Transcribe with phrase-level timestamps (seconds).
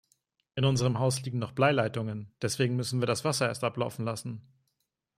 [0.55, 4.41] In unserem Haus liegen noch Bleileitungen, deswegen müssen wir das Wasser erst ablaufen lassen.